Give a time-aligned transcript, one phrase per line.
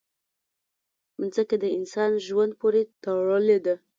[1.19, 3.75] مځکه د انسان ژوند پورې تړلې ده.